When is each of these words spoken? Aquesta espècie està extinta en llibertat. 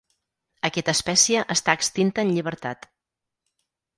Aquesta 0.69 0.93
espècie 0.97 1.43
està 1.57 1.75
extinta 1.79 2.25
en 2.27 2.33
llibertat. 2.37 2.87